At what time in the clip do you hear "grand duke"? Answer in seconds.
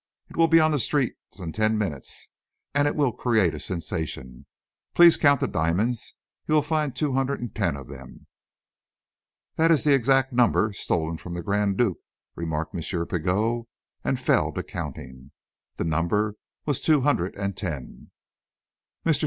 11.43-11.99